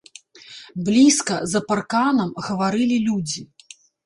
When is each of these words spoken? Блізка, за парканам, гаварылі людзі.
Блізка, 0.87 1.33
за 1.51 1.61
парканам, 1.69 2.33
гаварылі 2.49 2.97
людзі. 3.07 3.41